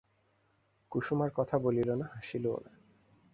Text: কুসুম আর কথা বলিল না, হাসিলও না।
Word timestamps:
কুসুম 0.91 1.19
আর 1.21 1.31
কথা 1.35 1.55
বলিল 1.59 1.89
না, 1.91 2.05
হাসিলও 2.15 2.57
না। 2.65 2.71